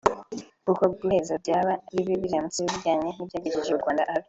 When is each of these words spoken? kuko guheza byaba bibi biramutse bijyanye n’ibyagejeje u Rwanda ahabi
kuko 0.65 0.83
guheza 0.97 1.33
byaba 1.43 1.73
bibi 1.93 2.13
biramutse 2.23 2.59
bijyanye 2.71 3.09
n’ibyagejeje 3.15 3.69
u 3.73 3.81
Rwanda 3.81 4.01
ahabi 4.05 4.19